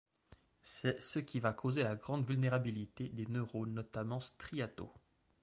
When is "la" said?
1.83-1.95